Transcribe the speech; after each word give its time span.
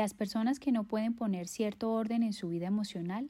Las 0.00 0.14
personas 0.14 0.58
que 0.58 0.72
no 0.72 0.84
pueden 0.84 1.12
poner 1.12 1.46
cierto 1.46 1.92
orden 1.92 2.22
en 2.22 2.32
su 2.32 2.48
vida 2.48 2.66
emocional 2.66 3.28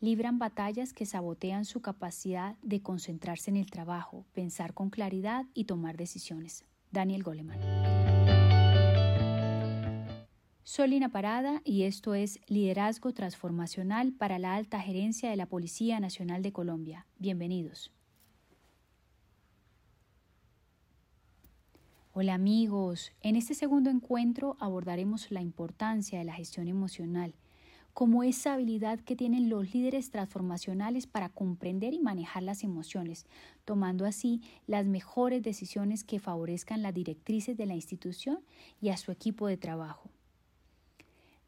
libran 0.00 0.38
batallas 0.38 0.92
que 0.92 1.04
sabotean 1.04 1.64
su 1.64 1.80
capacidad 1.80 2.54
de 2.62 2.80
concentrarse 2.80 3.50
en 3.50 3.56
el 3.56 3.68
trabajo, 3.68 4.24
pensar 4.32 4.72
con 4.72 4.88
claridad 4.88 5.46
y 5.52 5.64
tomar 5.64 5.96
decisiones. 5.96 6.64
Daniel 6.92 7.24
Goleman. 7.24 7.58
Soy 10.62 10.90
Lina 10.90 11.08
Parada 11.08 11.60
y 11.64 11.82
esto 11.82 12.14
es 12.14 12.38
Liderazgo 12.46 13.12
Transformacional 13.12 14.12
para 14.12 14.38
la 14.38 14.54
Alta 14.54 14.78
Gerencia 14.78 15.28
de 15.28 15.34
la 15.34 15.46
Policía 15.46 15.98
Nacional 15.98 16.40
de 16.42 16.52
Colombia. 16.52 17.04
Bienvenidos. 17.18 17.90
Hola 22.14 22.34
amigos, 22.34 23.10
en 23.22 23.36
este 23.36 23.54
segundo 23.54 23.88
encuentro 23.88 24.58
abordaremos 24.60 25.30
la 25.30 25.40
importancia 25.40 26.18
de 26.18 26.26
la 26.26 26.34
gestión 26.34 26.68
emocional 26.68 27.32
como 27.94 28.22
esa 28.22 28.52
habilidad 28.52 29.00
que 29.00 29.16
tienen 29.16 29.48
los 29.48 29.72
líderes 29.72 30.10
transformacionales 30.10 31.06
para 31.06 31.30
comprender 31.30 31.94
y 31.94 32.00
manejar 32.00 32.42
las 32.42 32.64
emociones, 32.64 33.24
tomando 33.64 34.04
así 34.04 34.42
las 34.66 34.84
mejores 34.84 35.42
decisiones 35.42 36.04
que 36.04 36.18
favorezcan 36.18 36.82
las 36.82 36.92
directrices 36.92 37.56
de 37.56 37.64
la 37.64 37.76
institución 37.76 38.40
y 38.82 38.90
a 38.90 38.98
su 38.98 39.10
equipo 39.10 39.46
de 39.46 39.56
trabajo. 39.56 40.10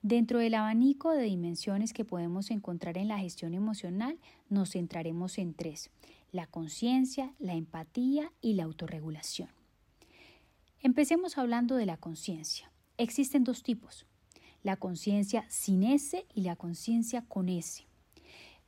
Dentro 0.01 0.39
del 0.39 0.55
abanico 0.55 1.11
de 1.11 1.25
dimensiones 1.25 1.93
que 1.93 2.07
podemos 2.07 2.51
encontrar 2.51 2.97
en 2.97 3.09
la 3.09 3.19
gestión 3.19 3.53
emocional, 3.53 4.19
nos 4.49 4.71
centraremos 4.71 5.37
en 5.37 5.53
tres, 5.53 5.91
la 6.33 6.47
conciencia, 6.47 7.35
la 7.39 7.53
empatía 7.53 8.33
y 8.41 8.55
la 8.55 8.65
autorregulación. 8.65 9.64
Empecemos 10.85 11.39
hablando 11.39 11.77
de 11.77 11.87
la 11.87 11.97
conciencia. 11.97 12.71
Existen 12.99 13.43
dos 13.43 13.63
tipos, 13.63 14.05
la 14.63 14.77
conciencia 14.77 15.47
sin 15.49 15.83
S 15.83 16.27
y 16.35 16.43
la 16.43 16.57
conciencia 16.57 17.25
con 17.27 17.49
S. 17.49 17.87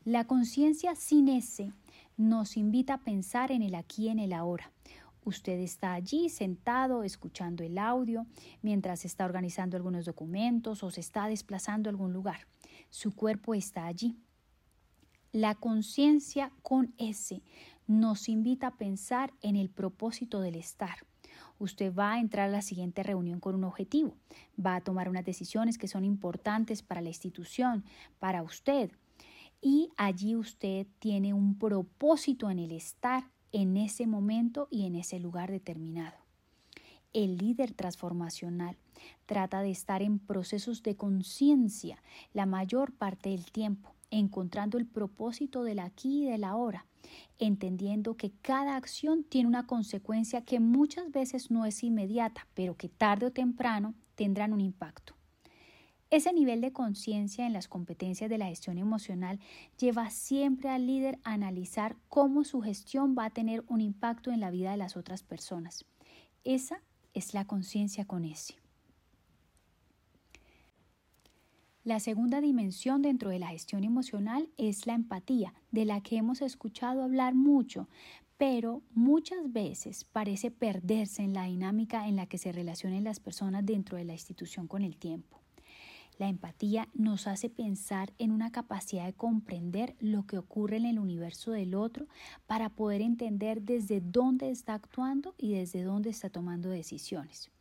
La 0.03 0.27
conciencia 0.27 0.95
sin 0.95 1.29
S 1.29 1.71
nos 2.17 2.57
invita 2.57 2.95
a 2.95 3.05
pensar 3.05 3.53
en 3.53 3.61
el 3.61 3.75
aquí 3.75 4.05
y 4.05 4.09
en 4.09 4.19
el 4.19 4.33
ahora. 4.33 4.73
Usted 5.27 5.61
está 5.61 5.93
allí 5.93 6.31
sentado 6.31 7.03
escuchando 7.03 7.63
el 7.63 7.77
audio 7.77 8.25
mientras 8.63 9.05
está 9.05 9.27
organizando 9.27 9.77
algunos 9.77 10.07
documentos 10.07 10.83
o 10.83 10.91
se 10.91 11.03
está 11.03 11.29
desplazando 11.29 11.91
a 11.91 11.93
algún 11.93 12.15
lugar. 12.15 12.47
Su 12.89 13.15
cuerpo 13.15 13.53
está 13.53 13.85
allí. 13.85 14.17
La 15.33 15.55
conciencia 15.55 16.51
con 16.63 16.95
S 16.97 17.43
nos 17.87 18.31
invita 18.31 18.69
a 18.69 18.79
pensar 18.79 19.35
en 19.43 19.55
el 19.55 19.69
propósito 19.69 20.41
del 20.41 20.55
estar 20.55 21.05
usted 21.59 21.95
va 21.95 22.13
a 22.13 22.21
entrar 22.21 22.49
a 22.49 22.53
la 22.53 22.63
siguiente 22.63 23.03
reunión 23.03 23.41
con 23.41 23.55
un 23.55 23.65
objetivo, 23.65 24.15
va 24.65 24.77
a 24.77 24.81
tomar 24.81 25.09
unas 25.09 25.25
decisiones 25.25 25.79
que 25.79 25.89
son 25.89 26.05
importantes 26.05 26.83
para 26.83 27.01
la 27.01 27.09
institución, 27.09 27.85
para 28.19 28.43
usted. 28.43 28.91
Y 29.61 29.91
allí 29.97 30.37
usted 30.37 30.87
tiene 30.99 31.33
un 31.35 31.59
propósito 31.59 32.51
en 32.51 32.59
el 32.59 32.73
estar 32.73 33.25
en 33.53 33.77
ese 33.77 34.07
momento 34.07 34.69
y 34.71 34.87
en 34.87 34.97
ese 34.97 35.19
lugar 35.19 35.51
determinado. 35.51 36.17
El 37.13 37.39
líder 37.39 37.73
transformacional 37.73 38.77
trata 39.25 39.63
de 39.63 39.71
estar 39.71 40.03
en 40.03 40.19
procesos 40.19 40.83
de 40.83 40.97
conciencia 40.97 42.03
la 42.35 42.45
mayor 42.45 42.93
parte 42.93 43.31
del 43.31 43.51
tiempo, 43.51 43.96
encontrando 44.11 44.79
el 44.79 44.87
propósito 44.87 45.63
del 45.63 45.79
aquí 45.79 46.23
y 46.23 46.27
del 46.27 46.45
ahora, 46.45 46.87
entendiendo 47.39 48.17
que 48.17 48.33
cada 48.43 48.77
acción 48.77 49.25
tiene 49.25 49.49
una 49.49 49.67
consecuencia 49.67 50.45
que 50.45 50.61
muchas 50.61 51.11
veces 51.11 51.51
no 51.51 51.67
es 51.67 51.83
inmediata, 51.83 52.47
pero 52.55 52.77
que 52.77 52.89
tarde 52.89 53.27
o 53.27 53.33
temprano 53.33 53.95
tendrán 54.15 54.53
un 54.53 54.61
impacto. 54.61 55.15
Ese 56.09 56.33
nivel 56.33 56.61
de 56.61 56.73
conciencia 56.73 57.47
en 57.47 57.53
las 57.53 57.67
competencias 57.67 58.31
de 58.31 58.39
la 58.39 58.47
gestión 58.47 58.79
emocional 58.79 59.41
lleva 59.77 60.09
siempre 60.11 60.71
al 60.71 60.87
líder 60.87 61.19
a 61.25 61.33
analizar 61.33 61.97
cómo 62.09 62.45
su 62.45 62.61
gestión 62.61 63.17
va 63.19 63.25
a 63.25 63.31
tener 63.31 63.65
un 63.67 63.81
impacto 63.81 64.31
en 64.31 64.39
la 64.41 64.51
vida 64.51 64.71
de 64.71 64.77
las 64.77 64.97
otras 64.97 65.25
personas. 65.25 65.85
Esa 66.45 66.81
es 67.13 67.35
la 67.35 67.45
conciencia 67.45 68.05
con 68.05 68.25
ese. 68.25 68.55
La 71.87 72.01
segunda 72.01 72.41
dimensión 72.41 73.01
dentro 73.01 73.31
de 73.31 73.39
la 73.39 73.47
gestión 73.47 73.85
emocional 73.85 74.49
es 74.57 74.89
la 74.89 74.95
empatía, 74.95 75.55
de 75.71 75.85
la 75.85 76.01
que 76.01 76.17
hemos 76.17 76.43
escuchado 76.43 77.01
hablar 77.01 77.37
mucho, 77.37 77.89
pero 78.37 78.83
muchas 78.93 79.53
veces 79.53 80.03
parece 80.03 80.51
perderse 80.51 81.23
en 81.23 81.33
la 81.33 81.45
dinámica 81.45 82.09
en 82.09 82.17
la 82.17 82.27
que 82.27 82.39
se 82.39 82.51
relacionan 82.51 83.05
las 83.05 83.21
personas 83.21 83.65
dentro 83.65 83.97
de 83.97 84.05
la 84.05 84.15
institución 84.15 84.67
con 84.67 84.83
el 84.83 84.97
tiempo. 84.97 85.41
La 86.19 86.29
empatía 86.29 86.89
nos 86.93 87.29
hace 87.29 87.51
pensar 87.51 88.13
en 88.19 88.33
una 88.33 88.51
capacidad 88.51 89.07
de 89.07 89.15
comprender 89.15 89.95
lo 90.01 90.27
que 90.27 90.39
ocurre 90.39 90.79
en 90.79 90.87
el 90.87 90.99
universo 90.99 91.53
del 91.53 91.77
otro 91.77 92.09
para 92.49 92.69
poder 92.69 93.01
entender 93.01 93.63
desde 93.63 94.01
dónde 94.01 94.51
está 94.51 94.75
actuando 94.75 95.37
y 95.39 95.53
desde 95.53 95.85
dónde 95.85 96.11
está 96.11 96.31
tomando 96.31 96.69
decisiones. 96.69 97.53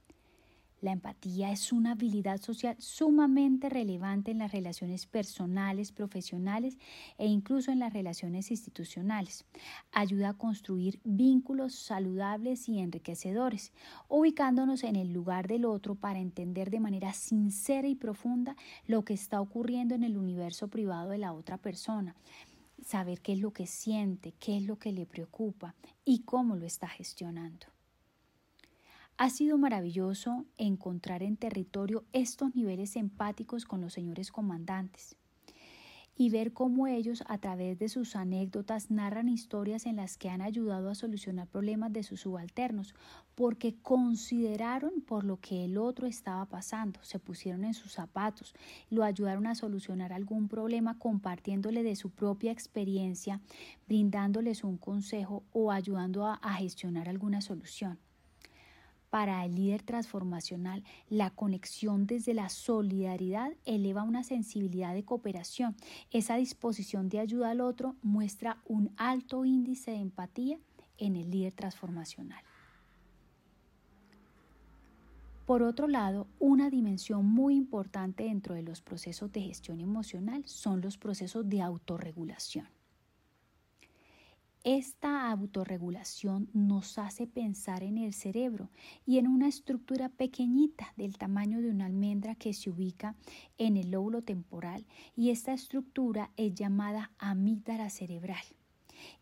La 0.85 0.91
empatía 0.91 1.51
es 1.51 1.73
una 1.73 1.93
habilidad 1.93 2.39
social 2.39 2.75
sumamente 2.77 3.69
relevante 3.69 4.29
en 4.29 4.37
las 4.37 4.51
relaciones 4.51 5.07
personales, 5.07 5.91
profesionales 5.91 6.77
e 7.17 7.25
incluso 7.25 7.71
en 7.71 7.79
las 7.79 7.91
relaciones 7.91 8.51
institucionales. 8.51 9.45
Ayuda 9.91 10.29
a 10.29 10.33
construir 10.35 10.99
vínculos 11.03 11.73
saludables 11.73 12.69
y 12.69 12.77
enriquecedores, 12.77 13.73
ubicándonos 14.09 14.83
en 14.83 14.95
el 14.95 15.11
lugar 15.11 15.47
del 15.47 15.65
otro 15.65 15.95
para 15.95 16.19
entender 16.19 16.69
de 16.69 16.79
manera 16.79 17.13
sincera 17.13 17.87
y 17.87 17.95
profunda 17.95 18.55
lo 18.85 19.03
que 19.03 19.15
está 19.15 19.41
ocurriendo 19.41 19.95
en 19.95 20.03
el 20.03 20.15
universo 20.15 20.67
privado 20.67 21.09
de 21.09 21.17
la 21.17 21.33
otra 21.33 21.57
persona 21.57 22.15
saber 22.85 23.21
qué 23.21 23.33
es 23.33 23.39
lo 23.39 23.51
que 23.51 23.65
siente, 23.65 24.33
qué 24.33 24.57
es 24.57 24.63
lo 24.63 24.77
que 24.77 24.91
le 24.91 25.07
preocupa 25.07 25.73
y 26.03 26.19
cómo 26.19 26.55
lo 26.55 26.67
está 26.67 26.87
gestionando. 26.87 27.74
Ha 29.17 29.29
sido 29.29 29.57
maravilloso 29.57 30.43
encontrar 30.57 31.23
en 31.23 31.37
territorio 31.37 32.03
estos 32.11 32.53
niveles 32.53 32.97
empáticos 32.97 33.63
con 33.63 33.79
los 33.79 33.93
señores 33.93 34.29
comandantes 34.29 35.15
y 36.17 36.29
ver 36.29 36.51
cómo 36.51 36.85
ellos 36.87 37.23
a 37.27 37.37
través 37.37 37.79
de 37.79 37.87
sus 37.87 38.17
anécdotas 38.17 38.91
narran 38.91 39.29
historias 39.29 39.85
en 39.85 39.95
las 39.95 40.17
que 40.17 40.29
han 40.29 40.41
ayudado 40.41 40.89
a 40.89 40.95
solucionar 40.95 41.47
problemas 41.47 41.93
de 41.93 42.03
sus 42.03 42.21
subalternos, 42.21 42.93
porque 43.35 43.77
consideraron 43.81 44.99
por 44.99 45.23
lo 45.23 45.39
que 45.39 45.63
el 45.63 45.77
otro 45.77 46.07
estaba 46.07 46.45
pasando, 46.45 46.99
se 47.01 47.17
pusieron 47.17 47.63
en 47.63 47.73
sus 47.73 47.93
zapatos, 47.93 48.53
lo 48.89 49.05
ayudaron 49.05 49.47
a 49.47 49.55
solucionar 49.55 50.11
algún 50.11 50.49
problema 50.49 50.99
compartiéndole 50.99 51.83
de 51.83 51.95
su 51.95 52.09
propia 52.09 52.51
experiencia, 52.51 53.39
brindándoles 53.87 54.65
un 54.65 54.77
consejo 54.77 55.45
o 55.53 55.71
ayudando 55.71 56.25
a, 56.25 56.33
a 56.35 56.55
gestionar 56.55 57.07
alguna 57.07 57.39
solución. 57.39 57.97
Para 59.15 59.45
el 59.45 59.55
líder 59.55 59.81
transformacional, 59.81 60.83
la 61.09 61.29
conexión 61.29 62.05
desde 62.05 62.33
la 62.33 62.49
solidaridad 62.49 63.49
eleva 63.63 64.03
una 64.03 64.25
sensibilidad 64.25 64.93
de 64.93 65.05
cooperación. 65.05 65.77
Esa 66.11 66.35
disposición 66.35 67.07
de 67.07 67.21
ayuda 67.21 67.51
al 67.51 67.61
otro 67.61 67.95
muestra 68.01 68.57
un 68.65 68.91
alto 68.97 69.45
índice 69.45 69.91
de 69.91 69.99
empatía 69.99 70.59
en 70.97 71.15
el 71.15 71.31
líder 71.31 71.53
transformacional. 71.53 72.43
Por 75.45 75.63
otro 75.63 75.87
lado, 75.87 76.27
una 76.39 76.69
dimensión 76.69 77.25
muy 77.25 77.55
importante 77.55 78.25
dentro 78.25 78.53
de 78.53 78.63
los 78.63 78.81
procesos 78.81 79.31
de 79.31 79.43
gestión 79.43 79.79
emocional 79.79 80.43
son 80.45 80.81
los 80.81 80.97
procesos 80.97 81.47
de 81.47 81.61
autorregulación. 81.61 82.74
Esta 84.65 85.29
autorregulación 85.29 86.49
nos 86.51 86.97
hace 86.97 87.27
pensar 87.27 87.83
en 87.83 87.99
el 87.99 88.15
cerebro 88.15 88.71
y 89.05 89.19
en 89.19 89.27
una 89.27 89.47
estructura 89.47 90.09
pequeñita 90.09 90.91
del 90.97 91.19
tamaño 91.19 91.61
de 91.61 91.69
una 91.69 91.85
almendra 91.85 92.33
que 92.33 92.51
se 92.51 92.71
ubica 92.71 93.15
en 93.59 93.77
el 93.77 93.91
lóbulo 93.91 94.23
temporal 94.23 94.83
y 95.15 95.29
esta 95.29 95.53
estructura 95.53 96.31
es 96.35 96.55
llamada 96.55 97.11
amígdala 97.19 97.91
cerebral 97.91 98.43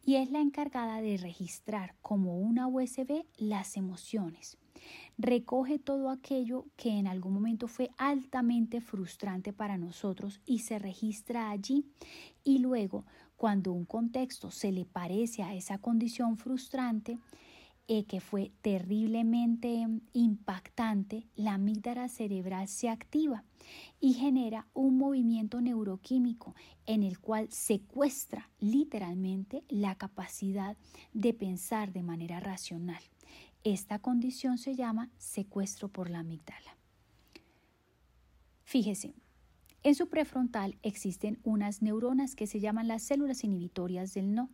y 0.06 0.16
es 0.16 0.32
la 0.32 0.40
encargada 0.40 1.02
de 1.02 1.18
registrar 1.18 1.94
como 2.02 2.40
una 2.40 2.70
USB 2.70 3.26
las 3.36 3.76
emociones. 3.76 4.58
Recoge 5.18 5.78
todo 5.78 6.10
aquello 6.10 6.68
que 6.78 6.98
en 6.98 7.06
algún 7.06 7.34
momento 7.34 7.68
fue 7.68 7.92
altamente 7.98 8.80
frustrante 8.80 9.52
para 9.52 9.78
nosotros 9.78 10.40
y 10.46 10.60
se 10.60 10.80
registra 10.80 11.50
allí 11.50 11.86
y 12.46 12.60
luego 12.60 13.06
cuando 13.36 13.74
un 13.74 13.86
contexto 13.86 14.52
se 14.52 14.72
le 14.72 14.86
parece 14.86 15.44
a 15.44 15.54
esa 15.54 15.78
condición 15.78 16.38
frustrante, 16.38 17.18
eh, 17.90 18.06
que 18.06 18.22
fue 18.22 18.54
terriblemente 18.62 19.86
impactante, 20.14 21.28
la 21.36 21.56
amígdala 21.56 22.08
cerebral 22.08 22.70
se 22.70 22.88
activa 22.88 23.44
y 24.00 24.14
genera 24.14 24.68
un 24.74 24.98
movimiento 24.98 25.60
neuroquímico 25.60 26.56
en 26.86 27.04
el 27.04 27.20
cual 27.20 27.52
secuestra 27.52 28.50
literalmente 28.60 29.66
la 29.68 29.96
capacidad 29.96 30.78
de 31.12 31.34
pensar 31.34 31.92
de 31.92 32.04
manera 32.04 32.40
racional. 32.40 33.04
Esta 33.66 34.00
condición 34.00 34.58
se 34.58 34.76
llama 34.76 35.10
secuestro 35.18 35.90
por 35.90 36.10
la 36.10 36.20
amígdala. 36.20 36.78
Fíjese, 38.64 39.14
en 39.84 39.96
su 39.96 40.08
prefrontal 40.08 40.78
existen 40.82 41.40
unas 41.44 41.82
neuronas 41.82 42.36
que 42.36 42.48
se 42.48 42.60
llaman 42.60 42.88
las 42.88 43.04
células 43.04 43.44
inhibitorias 43.44 44.14
del 44.14 44.34
no. 44.34 44.50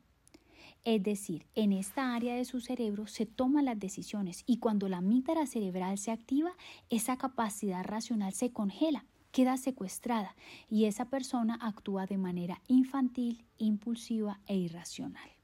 Es 0.85 1.03
decir, 1.03 1.45
en 1.55 1.73
esta 1.73 2.15
área 2.15 2.35
de 2.35 2.45
su 2.45 2.61
cerebro 2.61 3.07
se 3.07 3.25
toman 3.25 3.65
las 3.65 3.79
decisiones 3.79 4.43
y 4.45 4.57
cuando 4.57 4.87
la 4.89 4.97
amígdala 4.97 5.45
cerebral 5.45 5.97
se 5.97 6.11
activa, 6.11 6.51
esa 6.89 7.17
capacidad 7.17 7.83
racional 7.83 8.33
se 8.33 8.51
congela, 8.51 9.05
queda 9.31 9.57
secuestrada 9.57 10.35
y 10.69 10.85
esa 10.85 11.05
persona 11.05 11.57
actúa 11.61 12.05
de 12.05 12.17
manera 12.17 12.61
infantil, 12.67 13.45
impulsiva 13.57 14.39
e 14.47 14.55
irracional. 14.55 15.38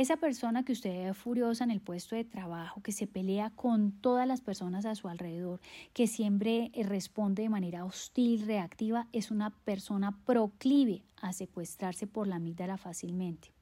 Esa 0.00 0.16
persona 0.16 0.64
que 0.64 0.72
usted 0.72 1.08
ve 1.08 1.12
furiosa 1.12 1.62
en 1.62 1.70
el 1.70 1.82
puesto 1.82 2.16
de 2.16 2.24
trabajo, 2.24 2.80
que 2.80 2.90
se 2.90 3.06
pelea 3.06 3.50
con 3.50 3.92
todas 3.92 4.26
las 4.26 4.40
personas 4.40 4.86
a 4.86 4.94
su 4.94 5.08
alrededor, 5.08 5.60
que 5.92 6.06
siempre 6.06 6.70
eh, 6.72 6.84
responde 6.84 7.42
de 7.42 7.50
manera 7.50 7.84
hostil, 7.84 8.46
reactiva, 8.46 9.08
es 9.12 9.30
una 9.30 9.50
persona 9.50 10.16
proclive 10.24 11.02
a 11.20 11.34
secuestrarse 11.34 12.06
por 12.06 12.28
la 12.28 12.36
amígdala 12.36 12.78
fácilmente. 12.78 13.52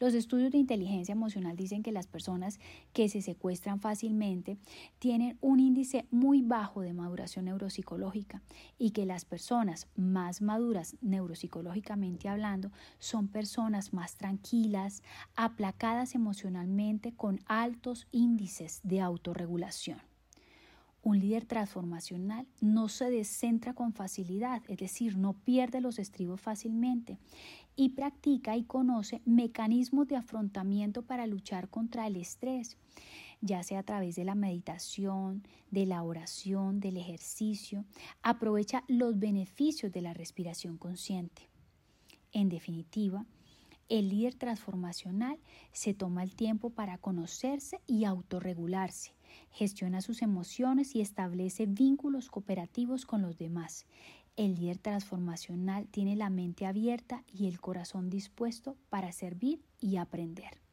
Los 0.00 0.14
estudios 0.14 0.52
de 0.52 0.58
inteligencia 0.58 1.12
emocional 1.12 1.56
dicen 1.56 1.82
que 1.82 1.90
las 1.90 2.06
personas 2.06 2.60
que 2.92 3.08
se 3.08 3.20
secuestran 3.20 3.80
fácilmente 3.80 4.56
tienen 5.00 5.36
un 5.40 5.58
índice 5.58 6.06
muy 6.12 6.40
bajo 6.40 6.82
de 6.82 6.92
maduración 6.92 7.46
neuropsicológica 7.46 8.40
y 8.78 8.90
que 8.90 9.06
las 9.06 9.24
personas 9.24 9.88
más 9.96 10.40
maduras 10.40 10.96
neuropsicológicamente 11.00 12.28
hablando 12.28 12.70
son 13.00 13.26
personas 13.26 13.92
más 13.92 14.14
tranquilas, 14.14 15.02
aplacadas 15.34 16.14
emocionalmente 16.14 17.12
con 17.12 17.40
altos 17.46 18.06
índices 18.12 18.80
de 18.84 19.00
autorregulación. 19.00 20.07
Un 21.02 21.20
líder 21.20 21.46
transformacional 21.46 22.46
no 22.60 22.88
se 22.88 23.08
descentra 23.10 23.72
con 23.72 23.92
facilidad, 23.92 24.62
es 24.68 24.78
decir, 24.78 25.16
no 25.16 25.32
pierde 25.32 25.80
los 25.80 25.98
estribos 25.98 26.40
fácilmente 26.40 27.18
y 27.76 27.90
practica 27.90 28.56
y 28.56 28.64
conoce 28.64 29.22
mecanismos 29.24 30.08
de 30.08 30.16
afrontamiento 30.16 31.02
para 31.02 31.26
luchar 31.26 31.68
contra 31.68 32.08
el 32.08 32.16
estrés, 32.16 32.76
ya 33.40 33.62
sea 33.62 33.78
a 33.78 33.84
través 33.84 34.16
de 34.16 34.24
la 34.24 34.34
meditación, 34.34 35.44
de 35.70 35.86
la 35.86 36.02
oración, 36.02 36.80
del 36.80 36.96
ejercicio, 36.96 37.84
aprovecha 38.22 38.82
los 38.88 39.18
beneficios 39.18 39.92
de 39.92 40.02
la 40.02 40.12
respiración 40.12 40.76
consciente. 40.76 41.48
En 42.32 42.48
definitiva, 42.48 43.24
el 43.88 44.10
líder 44.10 44.34
transformacional 44.34 45.38
se 45.72 45.94
toma 45.94 46.22
el 46.22 46.34
tiempo 46.34 46.70
para 46.70 46.98
conocerse 46.98 47.80
y 47.86 48.04
autorregularse, 48.04 49.14
gestiona 49.50 50.00
sus 50.00 50.22
emociones 50.22 50.94
y 50.94 51.00
establece 51.00 51.66
vínculos 51.66 52.28
cooperativos 52.28 53.06
con 53.06 53.22
los 53.22 53.38
demás. 53.38 53.86
El 54.36 54.54
líder 54.54 54.78
transformacional 54.78 55.88
tiene 55.88 56.16
la 56.16 56.30
mente 56.30 56.66
abierta 56.66 57.24
y 57.26 57.46
el 57.46 57.60
corazón 57.60 58.08
dispuesto 58.08 58.76
para 58.88 59.10
servir 59.12 59.60
y 59.80 59.96
aprender. 59.96 60.67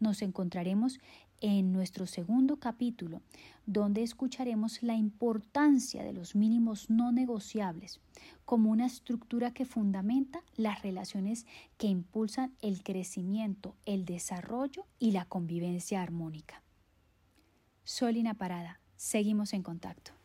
Nos 0.00 0.22
encontraremos 0.22 1.00
en 1.40 1.72
nuestro 1.72 2.06
segundo 2.06 2.56
capítulo, 2.56 3.20
donde 3.66 4.02
escucharemos 4.02 4.82
la 4.82 4.94
importancia 4.94 6.02
de 6.02 6.12
los 6.12 6.34
mínimos 6.34 6.90
no 6.90 7.12
negociables 7.12 8.00
como 8.44 8.70
una 8.70 8.86
estructura 8.86 9.52
que 9.52 9.66
fundamenta 9.66 10.42
las 10.56 10.82
relaciones 10.82 11.46
que 11.76 11.86
impulsan 11.86 12.54
el 12.62 12.82
crecimiento, 12.82 13.74
el 13.84 14.04
desarrollo 14.04 14.86
y 14.98 15.12
la 15.12 15.26
convivencia 15.26 16.02
armónica. 16.02 16.62
Solina 17.84 18.34
Parada, 18.34 18.80
seguimos 18.96 19.52
en 19.52 19.62
contacto. 19.62 20.17